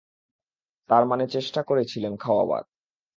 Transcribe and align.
তার 0.89 1.03
মানে 1.05 1.25
চেষ্টা 1.27 1.61
করেছিলেন 1.63 2.13
খাওয়াবার? 2.17 2.63